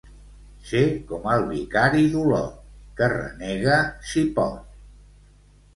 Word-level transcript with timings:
Ser 0.69 0.79
com 1.11 1.27
el 1.33 1.45
vicari 1.51 2.07
d'Olot, 2.15 2.59
que 3.01 3.13
renega 3.15 3.79
si 4.15 4.29
pot. 4.41 4.79